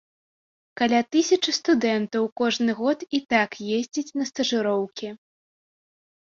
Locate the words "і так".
3.19-3.49